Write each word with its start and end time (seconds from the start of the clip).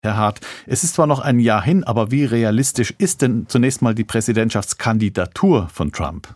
Herr 0.00 0.16
Hart, 0.16 0.40
es 0.66 0.84
ist 0.84 0.94
zwar 0.94 1.08
noch 1.08 1.18
ein 1.18 1.40
Jahr 1.40 1.60
hin, 1.60 1.82
aber 1.82 2.12
wie 2.12 2.24
realistisch 2.24 2.94
ist 2.98 3.20
denn 3.20 3.46
zunächst 3.48 3.82
mal 3.82 3.96
die 3.96 4.04
Präsidentschaftskandidatur 4.04 5.68
von 5.72 5.90
Trump? 5.90 6.28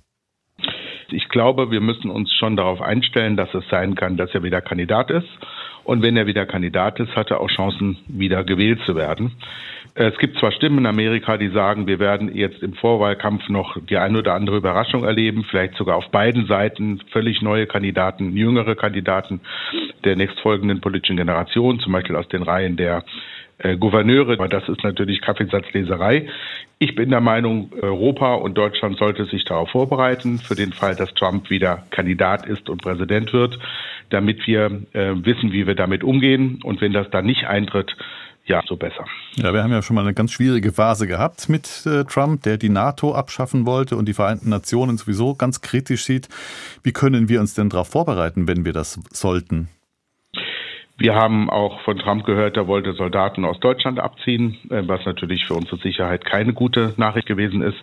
Ich 1.10 1.28
glaube, 1.28 1.70
wir 1.70 1.80
müssen 1.80 2.10
uns 2.10 2.32
schon 2.32 2.56
darauf 2.56 2.80
einstellen, 2.80 3.36
dass 3.36 3.54
es 3.54 3.62
sein 3.70 3.94
kann, 3.94 4.16
dass 4.16 4.34
er 4.34 4.42
wieder 4.42 4.60
Kandidat 4.60 5.10
ist. 5.10 5.28
Und 5.84 6.02
wenn 6.02 6.16
er 6.16 6.26
wieder 6.26 6.44
Kandidat 6.44 6.98
ist, 6.98 7.14
hat 7.14 7.30
er 7.30 7.40
auch 7.40 7.50
Chancen, 7.50 7.98
wieder 8.08 8.42
gewählt 8.42 8.80
zu 8.84 8.96
werden. 8.96 9.32
Es 9.94 10.16
gibt 10.18 10.38
zwar 10.38 10.52
Stimmen 10.52 10.78
in 10.78 10.86
Amerika, 10.86 11.36
die 11.36 11.50
sagen, 11.50 11.86
wir 11.86 11.98
werden 11.98 12.34
jetzt 12.34 12.62
im 12.62 12.72
Vorwahlkampf 12.74 13.48
noch 13.48 13.76
die 13.78 13.98
eine 13.98 14.18
oder 14.18 14.34
andere 14.34 14.56
Überraschung 14.56 15.04
erleben, 15.04 15.44
vielleicht 15.48 15.74
sogar 15.74 15.96
auf 15.96 16.08
beiden 16.10 16.46
Seiten 16.46 17.00
völlig 17.12 17.42
neue 17.42 17.66
Kandidaten, 17.66 18.34
jüngere 18.34 18.74
Kandidaten 18.74 19.40
der 20.04 20.16
nächstfolgenden 20.16 20.80
politischen 20.80 21.16
Generation, 21.16 21.80
zum 21.80 21.92
Beispiel 21.92 22.16
aus 22.16 22.28
den 22.28 22.42
Reihen 22.42 22.76
der 22.76 23.04
äh, 23.58 23.76
Gouverneure, 23.76 24.32
aber 24.32 24.48
das 24.48 24.68
ist 24.68 24.82
natürlich 24.82 25.20
Kaffeesatzleserei. 25.20 26.28
Ich 26.78 26.94
bin 26.94 27.10
der 27.10 27.20
Meinung, 27.20 27.70
Europa 27.80 28.34
und 28.34 28.58
Deutschland 28.58 28.98
sollte 28.98 29.24
sich 29.26 29.44
darauf 29.44 29.70
vorbereiten, 29.70 30.38
für 30.38 30.56
den 30.56 30.72
Fall, 30.72 30.96
dass 30.96 31.14
Trump 31.14 31.48
wieder 31.48 31.84
Kandidat 31.90 32.46
ist 32.46 32.68
und 32.68 32.82
Präsident 32.82 33.32
wird, 33.32 33.58
damit 34.10 34.46
wir 34.46 34.66
äh, 34.92 35.14
wissen, 35.24 35.52
wie 35.52 35.66
wir 35.66 35.74
damit 35.74 36.02
umgehen. 36.02 36.60
Und 36.64 36.80
wenn 36.80 36.92
das 36.92 37.08
dann 37.10 37.24
nicht 37.24 37.44
eintritt, 37.44 37.96
ja, 38.44 38.60
so 38.66 38.76
besser. 38.76 39.04
Ja, 39.36 39.54
wir 39.54 39.62
haben 39.62 39.70
ja 39.70 39.82
schon 39.82 39.94
mal 39.94 40.02
eine 40.02 40.14
ganz 40.14 40.32
schwierige 40.32 40.72
Phase 40.72 41.06
gehabt 41.06 41.48
mit 41.48 41.86
äh, 41.86 42.04
Trump, 42.04 42.42
der 42.42 42.58
die 42.58 42.68
NATO 42.68 43.14
abschaffen 43.14 43.66
wollte 43.66 43.96
und 43.96 44.06
die 44.06 44.14
Vereinten 44.14 44.48
Nationen 44.48 44.98
sowieso 44.98 45.34
ganz 45.34 45.60
kritisch 45.60 46.04
sieht. 46.04 46.28
Wie 46.82 46.92
können 46.92 47.28
wir 47.28 47.40
uns 47.40 47.54
denn 47.54 47.68
darauf 47.68 47.88
vorbereiten, 47.88 48.48
wenn 48.48 48.64
wir 48.64 48.72
das 48.72 48.98
sollten? 49.12 49.68
Wir 50.98 51.14
haben 51.14 51.50
auch 51.50 51.80
von 51.80 51.98
Trump 51.98 52.24
gehört, 52.24 52.56
er 52.56 52.66
wollte 52.66 52.92
Soldaten 52.92 53.44
aus 53.44 53.58
Deutschland 53.60 53.98
abziehen, 53.98 54.58
äh, 54.70 54.82
was 54.86 55.04
natürlich 55.04 55.46
für 55.46 55.54
unsere 55.54 55.78
Sicherheit 55.78 56.24
keine 56.24 56.52
gute 56.52 56.94
Nachricht 56.96 57.26
gewesen 57.26 57.62
ist. 57.62 57.78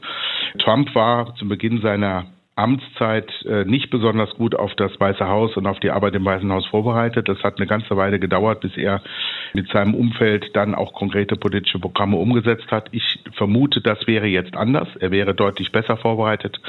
Trump 0.60 0.94
war 0.96 1.36
zu 1.36 1.48
Beginn 1.48 1.82
seiner 1.82 2.28
Amtszeit 2.60 3.32
äh, 3.46 3.64
nicht 3.64 3.90
besonders 3.90 4.32
gut 4.32 4.54
auf 4.54 4.76
das 4.76 4.92
Weiße 5.00 5.26
Haus 5.28 5.56
und 5.56 5.66
auf 5.66 5.80
die 5.80 5.92
Arbeit 5.92 6.16
im 6.16 6.26
Weißen 6.26 6.52
Haus 6.52 6.66
vorbereitet. 6.68 7.30
Das 7.30 7.42
hat 7.42 7.58
eine 7.58 7.68
ganze 7.68 7.96
Weile 7.96 8.20
gedauert, 8.20 8.60
bis 8.60 8.76
er 8.76 9.02
mit 9.54 9.70
seinem 9.70 9.96
Umfeld 9.96 10.56
dann 10.56 10.76
auch 10.76 10.94
konkrete 10.94 11.38
politische 11.38 11.80
Programme 11.80 12.18
umgesetzt 12.18 12.70
hat. 12.70 12.90
Ich 12.92 13.20
vermute, 13.34 13.82
das 13.82 14.06
wäre 14.08 14.28
jetzt 14.28 14.56
anders. 14.58 14.90
Er 15.00 15.12
wäre 15.12 15.34
deutlich 15.34 15.72
besser 15.72 15.96
vorbereitet 15.96 16.60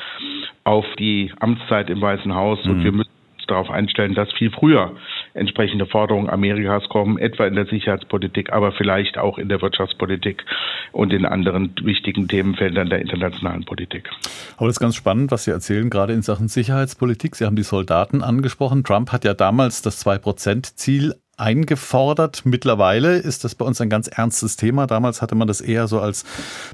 auf 0.62 0.86
die 0.98 1.32
Amtszeit 1.40 1.90
im 1.90 2.00
Weißen 2.00 2.34
Haus 2.34 2.64
mhm. 2.64 2.70
und 2.70 2.84
wir 2.84 2.92
müssen 2.92 3.10
uns 3.38 3.46
darauf 3.48 3.70
einstellen, 3.70 4.14
dass 4.14 4.32
viel 4.32 4.52
früher 4.52 4.92
entsprechende 5.34 5.86
Forderungen 5.86 6.28
Amerikas 6.28 6.88
kommen, 6.88 7.18
etwa 7.18 7.46
in 7.46 7.54
der 7.54 7.66
Sicherheitspolitik, 7.66 8.52
aber 8.52 8.72
vielleicht 8.72 9.18
auch 9.18 9.38
in 9.38 9.48
der 9.48 9.62
Wirtschaftspolitik 9.62 10.44
und 10.92 11.12
in 11.12 11.24
anderen 11.24 11.74
wichtigen 11.82 12.28
Themenfeldern 12.28 12.88
der 12.90 13.00
internationalen 13.00 13.64
Politik. 13.64 14.10
Aber 14.56 14.66
das 14.66 14.76
ist 14.76 14.80
ganz 14.80 14.96
spannend, 14.96 15.30
was 15.30 15.44
Sie 15.44 15.50
erzählen, 15.50 15.90
gerade 15.90 16.12
in 16.12 16.22
Sachen 16.22 16.48
Sicherheitspolitik. 16.48 17.36
Sie 17.36 17.44
haben 17.44 17.56
die 17.56 17.62
Soldaten 17.62 18.22
angesprochen. 18.22 18.84
Trump 18.84 19.12
hat 19.12 19.24
ja 19.24 19.34
damals 19.34 19.82
das 19.82 20.04
2-Prozent-Ziel 20.04 21.14
eingefordert. 21.40 22.42
Mittlerweile 22.44 23.16
ist 23.16 23.44
das 23.44 23.54
bei 23.54 23.64
uns 23.64 23.80
ein 23.80 23.88
ganz 23.88 24.08
ernstes 24.08 24.56
Thema. 24.56 24.86
Damals 24.86 25.22
hatte 25.22 25.34
man 25.34 25.48
das 25.48 25.60
eher 25.60 25.88
so 25.88 26.00
als 26.00 26.24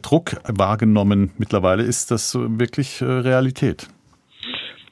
Druck 0.02 0.36
wahrgenommen. 0.44 1.30
Mittlerweile 1.38 1.84
ist 1.84 2.10
das 2.10 2.36
wirklich 2.36 3.00
äh, 3.00 3.04
Realität. 3.04 3.88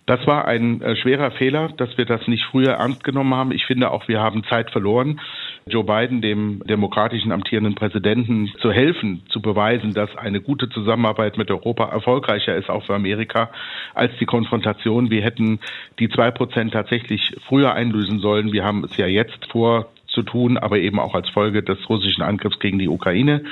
Das 0.06 0.26
war 0.26 0.46
ein 0.46 0.82
äh, 0.82 0.96
schwerer 0.96 1.30
Fehler, 1.30 1.68
dass 1.76 1.96
wir 1.96 2.04
das 2.04 2.28
nicht 2.28 2.44
früher 2.50 2.72
ernst 2.72 3.04
genommen 3.04 3.34
haben. 3.34 3.52
Ich 3.52 3.64
finde 3.64 3.90
auch, 3.90 4.06
wir 4.06 4.20
haben 4.20 4.44
Zeit 4.44 4.70
verloren. 4.70 5.20
Joe 5.66 5.82
Biden, 5.82 6.20
dem 6.20 6.62
demokratischen 6.66 7.32
amtierenden 7.32 7.74
Präsidenten, 7.74 8.52
zu 8.60 8.70
helfen, 8.70 9.22
zu 9.30 9.40
beweisen, 9.40 9.94
dass 9.94 10.14
eine 10.16 10.42
gute 10.42 10.68
Zusammenarbeit 10.68 11.38
mit 11.38 11.50
Europa 11.50 11.86
erfolgreicher 11.86 12.54
ist, 12.54 12.68
auch 12.68 12.84
für 12.84 12.94
Amerika, 12.94 13.50
als 13.94 14.12
die 14.20 14.26
Konfrontation. 14.26 15.10
Wir 15.10 15.22
hätten 15.22 15.60
die 15.98 16.10
zwei 16.10 16.30
Prozent 16.30 16.74
tatsächlich 16.74 17.34
früher 17.48 17.72
einlösen 17.72 18.18
sollen. 18.18 18.52
Wir 18.52 18.64
haben 18.64 18.84
es 18.84 18.94
ja 18.98 19.06
jetzt 19.06 19.46
vor 19.50 19.86
zu 20.14 20.22
tun, 20.22 20.56
aber 20.56 20.78
eben 20.78 20.98
auch 20.98 21.14
als 21.14 21.28
Folge 21.28 21.62
des 21.62 21.78
russischen 21.90 22.22
Angriffs 22.22 22.58
gegen 22.60 22.78
die 22.78 22.88
Ukraine, 22.88 23.44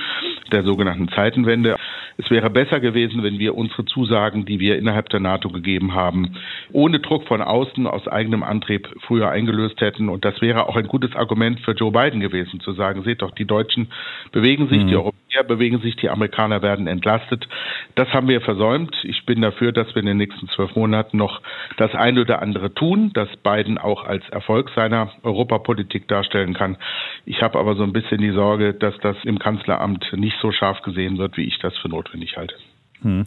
der 0.52 0.62
sogenannten 0.62 1.08
Zeitenwende. 1.08 1.76
Es 2.18 2.30
wäre 2.30 2.50
besser 2.50 2.80
gewesen, 2.80 3.22
wenn 3.22 3.38
wir 3.38 3.56
unsere 3.56 3.84
Zusagen, 3.84 4.44
die 4.44 4.60
wir 4.60 4.78
innerhalb 4.78 5.08
der 5.08 5.20
NATO 5.20 5.48
gegeben 5.48 5.94
haben, 5.94 6.36
ohne 6.72 7.00
Druck 7.00 7.26
von 7.26 7.40
außen 7.40 7.86
aus 7.86 8.06
eigenem 8.06 8.42
Antrieb 8.42 8.88
früher 9.06 9.30
eingelöst 9.30 9.80
hätten. 9.80 10.08
Und 10.08 10.24
das 10.24 10.40
wäre 10.42 10.68
auch 10.68 10.76
ein 10.76 10.86
gutes 10.86 11.14
Argument 11.16 11.60
für 11.60 11.72
Joe 11.72 11.92
Biden 11.92 12.20
gewesen, 12.20 12.60
zu 12.60 12.72
sagen, 12.72 13.02
seht 13.02 13.22
doch, 13.22 13.30
die 13.30 13.46
Deutschen 13.46 13.88
bewegen 14.30 14.68
sich, 14.68 14.82
mhm. 14.82 14.88
die 14.88 14.96
Europäer 14.96 15.44
bewegen 15.46 15.80
sich, 15.80 15.96
die 15.96 16.10
Amerikaner 16.10 16.62
werden 16.62 16.86
entlastet. 16.86 17.48
Das 17.94 18.08
haben 18.12 18.28
wir 18.28 18.40
versäumt. 18.40 18.94
Ich 19.04 19.24
bin 19.24 19.40
dafür, 19.40 19.72
dass 19.72 19.94
wir 19.94 20.00
in 20.00 20.06
den 20.06 20.18
nächsten 20.18 20.48
zwölf 20.48 20.76
Monaten 20.76 21.16
noch 21.16 21.40
das 21.78 21.94
eine 21.94 22.20
oder 22.20 22.42
andere 22.42 22.74
tun, 22.74 23.10
das 23.14 23.28
Biden 23.42 23.78
auch 23.78 24.04
als 24.04 24.28
Erfolg 24.28 24.70
seiner 24.74 25.10
Europapolitik 25.22 26.08
darstellen 26.08 26.54
kann. 26.54 26.76
Ich 27.24 27.42
habe 27.42 27.58
aber 27.58 27.74
so 27.74 27.82
ein 27.82 27.92
bisschen 27.92 28.18
die 28.18 28.30
Sorge, 28.30 28.74
dass 28.74 28.96
das 28.98 29.16
im 29.24 29.38
Kanzleramt 29.38 30.12
nicht 30.14 30.36
so 30.40 30.52
scharf 30.52 30.82
gesehen 30.82 31.18
wird, 31.18 31.36
wie 31.36 31.44
ich 31.44 31.58
das 31.58 31.76
für 31.78 31.88
notwendig 31.88 32.01
notwendig 32.02 32.36
halte. 32.36 32.54
Hm. 33.02 33.24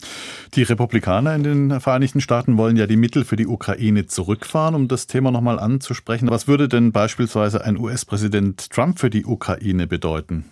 Die 0.53 0.63
Republikaner 0.63 1.35
in 1.35 1.43
den 1.43 1.81
Vereinigten 1.81 2.21
Staaten 2.21 2.57
wollen 2.57 2.77
ja 2.77 2.87
die 2.87 2.95
Mittel 2.95 3.25
für 3.25 3.35
die 3.35 3.47
Ukraine 3.47 4.05
zurückfahren, 4.05 4.73
um 4.73 4.87
das 4.87 5.07
Thema 5.07 5.31
nochmal 5.31 5.59
anzusprechen. 5.59 6.29
Was 6.29 6.47
würde 6.47 6.69
denn 6.69 6.91
beispielsweise 6.91 7.63
ein 7.63 7.77
US-Präsident 7.77 8.69
Trump 8.69 8.99
für 8.99 9.09
die 9.09 9.25
Ukraine 9.25 9.85
bedeuten? 9.87 10.45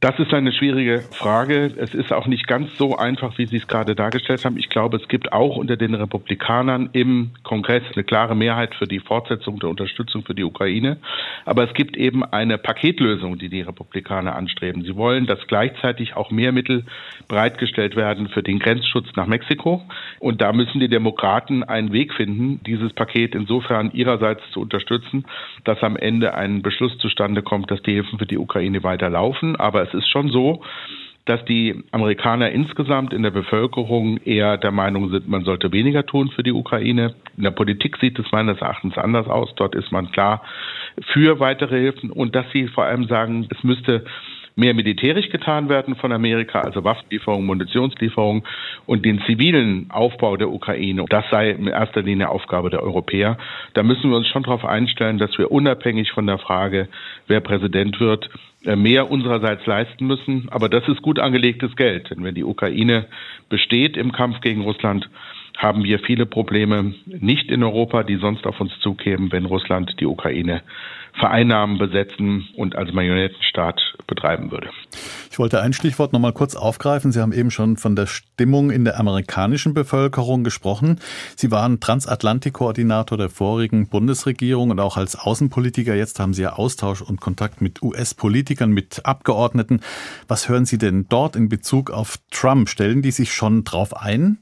Das 0.00 0.16
ist 0.20 0.32
eine 0.32 0.52
schwierige 0.52 1.00
Frage. 1.00 1.72
Es 1.76 1.92
ist 1.92 2.12
auch 2.12 2.28
nicht 2.28 2.46
ganz 2.46 2.78
so 2.78 2.96
einfach, 2.96 3.36
wie 3.36 3.46
Sie 3.46 3.56
es 3.56 3.66
gerade 3.66 3.96
dargestellt 3.96 4.44
haben. 4.44 4.56
Ich 4.56 4.68
glaube, 4.68 4.96
es 4.96 5.08
gibt 5.08 5.32
auch 5.32 5.56
unter 5.56 5.76
den 5.76 5.92
Republikanern 5.92 6.90
im 6.92 7.32
Kongress 7.42 7.82
eine 7.96 8.04
klare 8.04 8.36
Mehrheit 8.36 8.76
für 8.76 8.86
die 8.86 9.00
Fortsetzung 9.00 9.58
der 9.58 9.68
Unterstützung 9.68 10.22
für 10.22 10.36
die 10.36 10.44
Ukraine. 10.44 10.98
Aber 11.46 11.64
es 11.64 11.74
gibt 11.74 11.96
eben 11.96 12.22
eine 12.22 12.58
Paketlösung, 12.58 13.38
die 13.38 13.48
die 13.48 13.62
Republikaner 13.62 14.36
anstreben. 14.36 14.84
Sie 14.84 14.94
wollen, 14.94 15.26
dass 15.26 15.44
gleichzeitig 15.48 16.14
auch 16.14 16.30
mehr 16.30 16.52
Mittel 16.52 16.84
bereitgestellt 17.26 17.96
werden 17.96 18.28
für 18.28 18.44
den 18.44 18.60
Grenzschutz 18.60 19.08
nach 19.16 19.26
Mexiko. 19.26 19.82
Und 20.20 20.40
da 20.40 20.52
müssen 20.52 20.78
die 20.78 20.88
Demokraten 20.88 21.64
einen 21.64 21.92
Weg 21.92 22.14
finden, 22.14 22.60
dieses 22.64 22.92
Paket 22.92 23.34
insofern 23.34 23.90
ihrerseits 23.90 24.48
zu 24.52 24.60
unterstützen, 24.60 25.24
dass 25.64 25.82
am 25.82 25.96
Ende 25.96 26.34
ein 26.34 26.62
Beschluss 26.62 26.96
zustande 26.98 27.42
kommt, 27.42 27.72
dass 27.72 27.82
die 27.82 27.94
Hilfen 27.94 28.20
für 28.20 28.26
die 28.26 28.38
Ukraine 28.38 28.84
weiterlaufen. 28.84 29.56
Aber 29.56 29.87
es 29.88 29.94
ist 29.94 30.08
schon 30.08 30.28
so, 30.28 30.62
dass 31.28 31.44
die 31.44 31.84
Amerikaner 31.90 32.50
insgesamt 32.50 33.12
in 33.12 33.22
der 33.22 33.30
Bevölkerung 33.30 34.16
eher 34.18 34.56
der 34.56 34.70
Meinung 34.70 35.10
sind, 35.10 35.28
man 35.28 35.44
sollte 35.44 35.72
weniger 35.72 36.06
tun 36.06 36.30
für 36.30 36.42
die 36.42 36.52
Ukraine. 36.52 37.14
In 37.36 37.42
der 37.42 37.50
Politik 37.50 37.98
sieht 37.98 38.18
es 38.18 38.32
meines 38.32 38.58
Erachtens 38.62 38.96
anders 38.96 39.28
aus. 39.28 39.54
Dort 39.56 39.74
ist 39.74 39.92
man 39.92 40.10
klar 40.10 40.42
für 41.12 41.38
weitere 41.38 41.78
Hilfen 41.80 42.10
und 42.10 42.34
dass 42.34 42.50
sie 42.52 42.68
vor 42.68 42.84
allem 42.84 43.04
sagen, 43.04 43.46
es 43.50 43.62
müsste 43.62 44.04
mehr 44.58 44.74
militärisch 44.74 45.30
getan 45.30 45.68
werden 45.68 45.94
von 45.94 46.12
Amerika, 46.12 46.60
also 46.60 46.82
Waffenlieferungen, 46.82 47.46
Munitionslieferungen 47.46 48.42
und 48.86 49.04
den 49.04 49.22
zivilen 49.22 49.86
Aufbau 49.90 50.36
der 50.36 50.50
Ukraine. 50.50 51.04
Das 51.08 51.24
sei 51.30 51.50
in 51.50 51.68
erster 51.68 52.02
Linie 52.02 52.28
Aufgabe 52.28 52.68
der 52.68 52.82
Europäer. 52.82 53.38
Da 53.74 53.84
müssen 53.84 54.10
wir 54.10 54.16
uns 54.16 54.26
schon 54.26 54.42
darauf 54.42 54.64
einstellen, 54.64 55.18
dass 55.18 55.38
wir 55.38 55.52
unabhängig 55.52 56.10
von 56.10 56.26
der 56.26 56.38
Frage, 56.38 56.88
wer 57.28 57.40
Präsident 57.40 58.00
wird, 58.00 58.28
äh, 58.64 58.74
mehr 58.74 59.10
unsererseits 59.10 59.64
leisten 59.64 60.06
müssen. 60.06 60.48
Aber 60.50 60.68
das 60.68 60.86
ist 60.88 61.02
gut 61.02 61.20
angelegtes 61.20 61.76
Geld. 61.76 62.10
Denn 62.10 62.24
wenn 62.24 62.34
die 62.34 62.44
Ukraine 62.44 63.06
besteht 63.48 63.96
im 63.96 64.10
Kampf 64.10 64.40
gegen 64.40 64.62
Russland, 64.62 65.08
haben 65.56 65.84
wir 65.84 66.00
viele 66.00 66.26
Probleme 66.26 66.94
nicht 67.06 67.50
in 67.50 67.62
Europa, 67.62 68.02
die 68.02 68.16
sonst 68.16 68.46
auf 68.46 68.60
uns 68.60 68.72
zukämen, 68.80 69.30
wenn 69.30 69.44
Russland 69.44 70.00
die 70.00 70.06
Ukraine 70.06 70.62
vereinnahmen, 71.18 71.78
besetzen 71.78 72.48
und 72.56 72.76
als 72.76 72.92
Marionettenstaat 72.92 73.80
betreiben 74.06 74.50
würde. 74.50 74.70
Ich 75.30 75.38
wollte 75.38 75.60
ein 75.60 75.72
Stichwort 75.72 76.12
noch 76.12 76.20
mal 76.20 76.32
kurz 76.32 76.56
aufgreifen. 76.56 77.12
Sie 77.12 77.20
haben 77.20 77.32
eben 77.32 77.50
schon 77.50 77.76
von 77.76 77.94
der 77.94 78.06
Stimmung 78.06 78.70
in 78.70 78.84
der 78.84 78.98
amerikanischen 78.98 79.74
Bevölkerung 79.74 80.44
gesprochen. 80.44 80.98
Sie 81.36 81.50
waren 81.50 81.80
Transatlantikkoordinator 81.80 83.18
der 83.18 83.28
vorigen 83.28 83.88
Bundesregierung 83.88 84.70
und 84.70 84.80
auch 84.80 84.96
als 84.96 85.16
Außenpolitiker. 85.16 85.94
Jetzt 85.94 86.18
haben 86.18 86.34
Sie 86.34 86.42
ja 86.42 86.54
Austausch 86.54 87.02
und 87.02 87.20
Kontakt 87.20 87.60
mit 87.60 87.82
US-Politikern, 87.82 88.70
mit 88.70 89.04
Abgeordneten. 89.04 89.80
Was 90.26 90.48
hören 90.48 90.64
Sie 90.64 90.78
denn 90.78 91.06
dort 91.08 91.36
in 91.36 91.48
Bezug 91.48 91.90
auf 91.90 92.18
Trump? 92.30 92.68
Stellen 92.68 93.02
die 93.02 93.10
sich 93.10 93.32
schon 93.32 93.64
drauf 93.64 93.96
ein? 93.96 94.38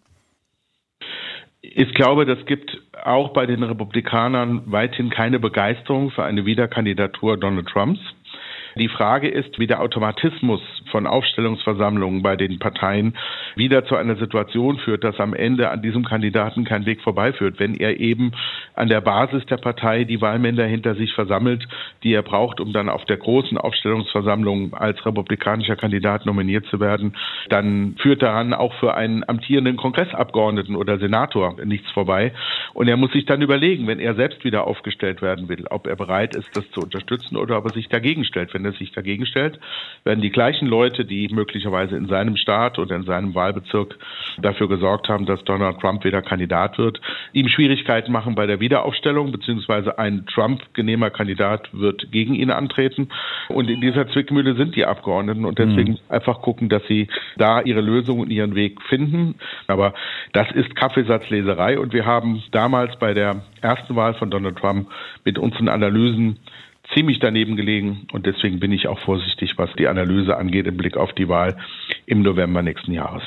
Ich 1.61 1.93
glaube, 1.95 2.27
das 2.27 2.45
gibt 2.47 2.79
auch 3.05 3.33
bei 3.33 3.47
den 3.47 3.63
Republikanern 3.63 4.63
weithin 4.67 5.11
keine 5.11 5.39
Begeisterung 5.39 6.11
für 6.11 6.25
eine 6.25 6.47
Wiederkandidatur 6.47 7.37
Donald 7.37 7.69
Trumps. 7.69 8.01
Die 8.79 8.89
Frage 8.89 9.29
ist, 9.29 9.59
wie 9.59 9.67
der 9.67 9.81
Automatismus 9.81 10.61
von 10.91 11.07
Aufstellungsversammlungen 11.07 12.23
bei 12.23 12.37
den 12.37 12.59
Parteien 12.59 13.17
wieder 13.55 13.87
zu 13.87 13.97
einer 13.97 14.17
Situation 14.17 14.79
führt, 14.79 15.03
dass 15.03 15.19
am 15.19 15.33
Ende 15.33 15.71
an 15.71 15.81
diesem 15.81 16.05
Kandidaten 16.05 16.65
kein 16.65 16.85
Weg 16.85 17.01
vorbeiführt, 17.01 17.59
wenn 17.59 17.75
er 17.75 17.99
eben 17.99 18.33
an 18.77 18.89
der 18.89 19.01
Basis 19.01 19.45
der 19.47 19.57
Partei 19.57 20.05
die 20.05 20.21
Wahlmänner 20.21 20.65
hinter 20.65 20.95
sich 20.95 21.13
versammelt, 21.15 21.67
die 22.03 22.13
er 22.13 22.23
braucht, 22.23 22.61
um 22.61 22.73
dann 22.73 22.89
auf 22.89 23.05
der 23.07 23.17
großen 23.17 23.59
Aufstellungsversammlung 23.59 24.75
als 24.75 25.05
republikanischer 25.05 25.77
Kandidat 25.77 26.27
nominiert 26.27 26.67
zu 26.67 26.79
werden, 26.79 27.17
dann 27.49 27.97
führt 27.99 28.23
daran 28.23 28.53
auch 28.53 28.75
für 28.75 28.95
einen 28.95 29.25
amtierenden 29.27 29.77
Kongressabgeordneten 29.77 30.77
oder 30.77 30.99
Senator 30.99 31.57
nichts 31.65 31.91
vorbei. 31.91 32.33
Und 32.75 32.89
er 32.89 32.97
muss 32.97 33.13
sich 33.13 33.25
dann 33.25 33.41
überlegen, 33.41 33.87
wenn 33.87 33.99
er 33.99 34.15
selbst 34.15 34.45
wieder 34.45 34.67
aufgestellt 34.67 35.23
werden 35.23 35.49
will, 35.49 35.65
ob 35.71 35.87
er 35.87 35.97
bereit 35.97 36.37
ist, 36.37 36.55
das 36.55 36.71
zu 36.71 36.81
unterstützen 36.81 37.37
oder 37.37 37.57
ob 37.59 37.65
er 37.65 37.73
sich 37.73 37.89
dagegen 37.89 38.25
stellt. 38.25 38.53
Wenn 38.53 38.65
er 38.65 38.73
sich 38.73 38.93
dagegen 38.93 39.25
stellt, 39.25 39.59
werden 40.05 40.21
die 40.21 40.31
gleichen 40.31 40.67
Leute, 40.69 41.07
die 41.07 41.29
möglicherweise 41.33 41.97
in 41.97 42.07
seinem 42.07 42.37
Staat 42.37 42.79
oder 42.79 42.95
in 42.95 43.05
seinem 43.05 43.35
Wahlbezirk 43.35 43.99
dafür 44.39 44.69
gesorgt 44.69 45.09
haben, 45.09 45.25
dass 45.25 45.43
Donald 45.45 45.81
Trump 45.81 46.05
wieder 46.05 46.21
Kandidat 46.21 46.77
wird, 46.77 47.01
ihm 47.33 47.49
Schwierigkeiten 47.49 48.13
machen 48.13 48.35
bei 48.35 48.47
der 48.47 48.61
Wiederaufstellung, 48.67 49.31
beziehungsweise 49.31 49.97
ein 49.97 50.27
Trump-genehmer 50.27 51.11
Kandidat 51.11 51.69
wird 51.73 52.11
gegen 52.11 52.35
ihn 52.35 52.51
antreten. 52.51 53.11
Und 53.49 53.71
in 53.71 53.81
dieser 53.81 54.09
Zwickmühle 54.09 54.57
sind 54.57 54.75
die 54.75 54.85
Abgeordneten 54.85 55.45
und 55.45 55.61
deswegen 55.61 55.93
mhm. 55.93 55.99
einfach 56.09 56.43
gucken, 56.43 56.69
dass 56.69 56.83
sie 56.89 57.07
da 57.37 57.61
ihre 57.61 57.81
Lösung 57.81 58.19
und 58.19 58.31
ihren 58.31 58.57
Weg 58.57 58.83
finden. 58.83 59.37
Aber 59.69 59.95
das 60.33 60.51
ist 60.51 60.75
Kaffeesatzleserei 60.75 61.79
und 61.79 61.93
wir 61.93 62.07
haben 62.07 62.43
damals 62.51 62.99
bei 62.99 63.15
der 63.15 63.43
ersten 63.61 63.95
Wahl 63.95 64.15
von 64.15 64.31
Donald 64.31 64.57
Trump 64.59 64.89
mit 65.25 65.39
unseren 65.39 65.69
Analysen 65.69 66.39
ziemlich 66.95 67.21
daneben 67.21 67.57
gelegen 67.57 68.07
und 68.13 68.27
deswegen 68.27 68.59
bin 68.61 68.73
ich 68.73 68.89
auch 68.89 68.99
vorsichtig, 69.01 69.59
was 69.59 69.71
die 69.79 69.87
Analyse 69.87 70.37
angeht 70.37 70.67
im 70.67 70.77
Blick 70.77 70.97
auf 70.97 71.13
die 71.13 71.29
Wahl 71.29 71.57
im 72.07 72.23
November 72.23 72.63
nächsten 72.63 72.93
Jahres. 72.93 73.23